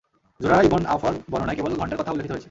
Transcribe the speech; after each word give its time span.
যুরারা 0.39 0.63
ইবন 0.63 0.81
আওফার 0.85 1.13
বর্ণনায় 1.31 1.57
কেবল 1.57 1.73
ঘন্টার 1.75 1.99
কথা 1.99 2.11
উল্লেখিত 2.11 2.31
হয়েছে। 2.31 2.39